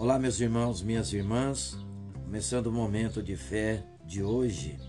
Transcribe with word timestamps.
Olá, 0.00 0.18
meus 0.18 0.40
irmãos, 0.40 0.80
minhas 0.80 1.12
irmãs, 1.12 1.76
começando 2.24 2.68
o 2.68 2.72
momento 2.72 3.22
de 3.22 3.36
fé 3.36 3.84
de 4.02 4.22
hoje, 4.22 4.80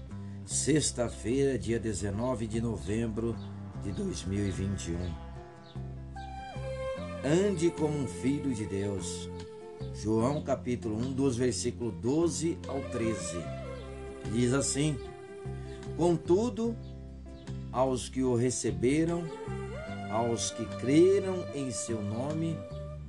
sexta-feira, 0.46 1.60
dia 1.60 1.78
19 1.78 2.48
de 2.48 2.62
novembro 2.62 3.36
de 3.84 3.92
2021. 3.92 4.98
Ande 7.26 7.70
como 7.72 7.98
um 7.98 8.08
filho 8.08 8.56
de 8.56 8.66
Deus. 8.66 9.30
João 9.96 10.42
capítulo 10.42 10.96
1, 10.96 11.12
dos 11.12 11.36
versículos 11.36 11.94
12 11.96 12.58
ao 12.70 12.80
13. 12.80 13.44
Diz 14.32 14.54
assim: 14.54 14.98
Contudo, 15.98 16.74
aos 17.70 18.08
que 18.08 18.24
o 18.24 18.34
receberam, 18.34 19.26
aos 20.10 20.52
que 20.52 20.64
creram 20.78 21.46
em 21.54 21.70
seu 21.70 22.02
nome, 22.02 22.58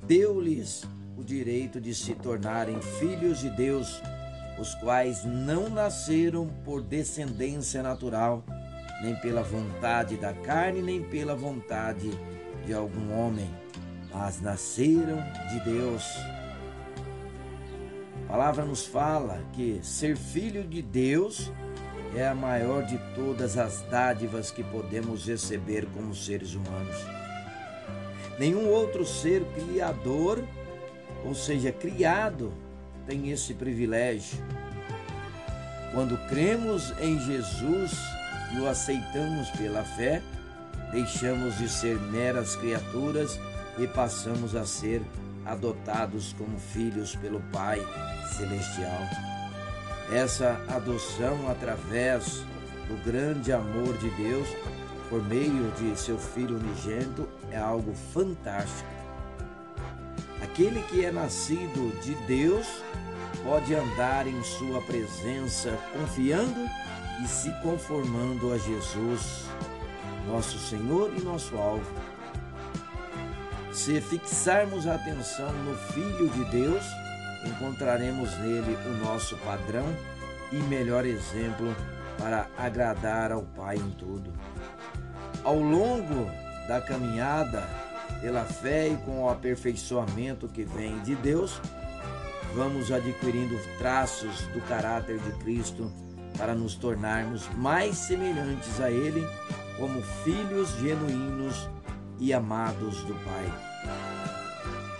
deu-lhes 0.05 0.84
o 1.17 1.23
direito 1.23 1.81
de 1.81 1.95
se 1.95 2.15
tornarem 2.15 2.81
filhos 2.99 3.41
de 3.41 3.50
Deus, 3.50 4.00
os 4.59 4.75
quais 4.77 5.25
não 5.25 5.69
nasceram 5.69 6.49
por 6.64 6.82
descendência 6.82 7.82
natural, 7.82 8.45
nem 9.03 9.14
pela 9.17 9.43
vontade 9.43 10.17
da 10.17 10.33
carne, 10.33 10.81
nem 10.81 11.03
pela 11.03 11.35
vontade 11.35 12.11
de 12.64 12.72
algum 12.72 13.13
homem, 13.13 13.50
mas 14.13 14.41
nasceram 14.41 15.19
de 15.50 15.61
Deus. 15.64 16.05
A 18.25 18.33
palavra 18.33 18.64
nos 18.64 18.86
fala 18.86 19.43
que 19.53 19.81
ser 19.83 20.17
filho 20.17 20.64
de 20.64 20.81
Deus 20.81 21.53
é 22.14 22.27
a 22.27 22.35
maior 22.35 22.85
de 22.85 22.99
todas 23.14 23.57
as 23.57 23.83
dádivas 23.91 24.50
que 24.50 24.63
podemos 24.63 25.27
receber 25.27 25.86
como 25.94 26.14
seres 26.14 26.55
humanos. 26.55 26.97
Nenhum 28.39 28.69
outro 28.69 29.05
ser 29.05 29.44
criador, 29.55 30.43
ou 31.25 31.35
seja, 31.35 31.72
criado, 31.72 32.53
tem 33.06 33.30
esse 33.30 33.55
privilégio. 33.55 34.39
Quando 35.92 36.16
cremos 36.28 36.92
em 37.00 37.19
Jesus 37.20 37.92
e 38.55 38.60
o 38.60 38.69
aceitamos 38.69 39.50
pela 39.50 39.84
fé, 39.84 40.22
deixamos 40.91 41.58
de 41.58 41.69
ser 41.69 41.98
meras 41.98 42.56
criaturas 42.56 43.38
e 43.78 43.86
passamos 43.86 44.55
a 44.55 44.64
ser 44.64 45.02
adotados 45.44 46.34
como 46.38 46.58
filhos 46.58 47.16
pelo 47.16 47.41
Pai 47.52 47.80
Celestial. 48.36 49.00
Essa 50.12 50.60
adoção 50.69 51.50
através 51.50 52.44
do 52.88 53.04
grande 53.04 53.52
amor 53.52 53.97
de 53.98 54.10
Deus 54.10 54.48
por 55.08 55.22
meio 55.22 55.70
de 55.72 55.98
seu 55.98 56.19
Filho 56.19 56.56
unigênito 56.56 57.28
é 57.50 57.58
algo 57.58 57.94
fantástico. 58.14 59.02
Aquele 60.53 60.83
que 60.83 61.03
é 61.03 61.11
nascido 61.11 61.98
de 62.03 62.14
Deus 62.27 62.67
pode 63.42 63.75
andar 63.75 64.27
em 64.27 64.42
Sua 64.42 64.83
presença 64.83 65.78
confiando 65.94 66.69
e 67.25 67.27
se 67.27 67.50
conformando 67.62 68.53
a 68.53 68.59
Jesus, 68.59 69.47
nosso 70.27 70.59
Senhor 70.59 71.11
e 71.17 71.22
nosso 71.22 71.56
alvo. 71.56 71.91
Se 73.72 73.98
fixarmos 74.03 74.86
a 74.86 74.97
atenção 74.97 75.50
no 75.64 75.75
Filho 75.94 76.28
de 76.28 76.44
Deus, 76.50 76.84
encontraremos 77.47 78.37
nele 78.37 78.77
o 78.84 79.06
nosso 79.06 79.39
padrão 79.39 79.87
e 80.53 80.56
melhor 80.56 81.06
exemplo 81.06 81.75
para 82.19 82.47
agradar 82.59 83.33
ao 83.33 83.41
Pai 83.41 83.77
em 83.77 83.91
tudo. 83.92 84.31
Ao 85.42 85.59
longo 85.59 86.31
da 86.69 86.78
caminhada 86.83 87.66
pela 88.23 88.45
fé 88.45 88.89
e 88.89 88.97
com 88.98 89.25
o 89.25 89.28
aperfeiçoamento 89.28 90.48
que 90.48 90.62
vem 90.62 90.98
de 91.01 91.17
Deus, 91.17 91.61
vamos 92.55 92.92
adquirindo 92.92 93.59
traços 93.78 94.42
do 94.55 94.61
caráter 94.62 95.19
de 95.19 95.33
Cristo 95.42 95.92
para 96.39 96.55
nos 96.55 96.77
tornarmos 96.77 97.48
mais 97.56 97.97
semelhantes 97.97 98.81
a 98.81 98.91
Ele 98.91 99.27
como 99.77 100.00
filhos 100.22 100.71
genuínos 100.78 101.69
e 102.21 102.32
amados 102.32 103.03
do 103.03 103.15
Pai. 103.25 103.53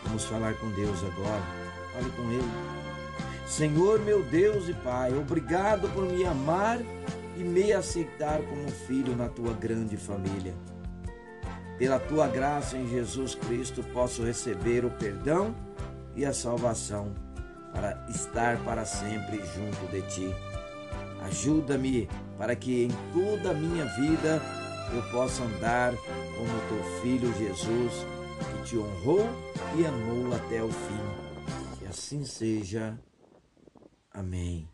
Vamos 0.05 0.25
falar 0.25 0.55
com 0.55 0.69
Deus 0.73 0.99
agora. 1.05 1.43
Fale 1.95 2.11
com 2.11 2.23
Ele. 2.33 2.83
Senhor, 3.47 4.01
meu 4.01 4.23
Deus 4.25 4.69
e 4.69 4.75
Pai, 4.75 5.15
obrigado 5.17 5.89
por 5.95 6.05
me 6.05 6.25
amar 6.25 6.81
e 7.37 7.45
me 7.45 7.73
aceitar 7.73 8.41
como 8.43 8.69
filho 8.69 9.15
na 9.15 9.29
tua 9.29 9.53
grande 9.53 9.97
família. 9.97 10.55
Pela 11.83 11.99
tua 11.99 12.29
graça 12.29 12.77
em 12.77 12.89
Jesus 12.89 13.35
Cristo, 13.35 13.83
posso 13.93 14.23
receber 14.23 14.85
o 14.85 14.91
perdão 14.93 15.53
e 16.15 16.25
a 16.25 16.33
salvação 16.33 17.13
para 17.73 18.07
estar 18.09 18.57
para 18.65 18.85
sempre 18.85 19.39
junto 19.39 19.91
de 19.91 20.03
ti. 20.03 20.31
Ajuda-me 21.25 22.09
para 22.39 22.55
que 22.55 22.85
em 22.85 22.91
toda 23.13 23.51
a 23.51 23.55
minha 23.55 23.85
vida 23.97 24.41
eu 24.95 25.03
possa 25.11 25.43
andar 25.43 25.93
como 25.97 26.69
teu 26.69 27.01
filho 27.03 27.35
Jesus, 27.37 28.07
que 28.39 28.63
te 28.69 28.79
honrou 28.79 29.29
e 29.77 29.85
amou 29.85 30.33
até 30.37 30.63
o 30.63 30.71
fim 30.71 31.89
assim 31.89 32.25
seja. 32.25 32.97
Amém. 34.13 34.69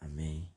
Amém. 0.00 0.55